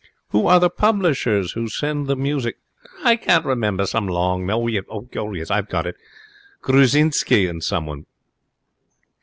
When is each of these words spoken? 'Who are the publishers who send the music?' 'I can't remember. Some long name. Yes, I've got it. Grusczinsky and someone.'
'Who 0.31 0.47
are 0.47 0.59
the 0.59 0.71
publishers 0.71 1.51
who 1.51 1.67
send 1.67 2.07
the 2.07 2.15
music?' 2.15 2.57
'I 3.03 3.17
can't 3.17 3.45
remember. 3.45 3.85
Some 3.85 4.07
long 4.07 4.47
name. 4.47 4.67
Yes, 4.67 5.51
I've 5.51 5.69
got 5.69 5.85
it. 5.85 5.95
Grusczinsky 6.63 7.47
and 7.47 7.63
someone.' 7.63 8.07